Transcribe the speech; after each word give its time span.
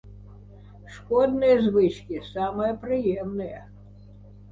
Шкодныя 0.93 1.57
звычкі 1.65 2.17
самыя 2.29 2.73
прыемныя. 2.87 3.61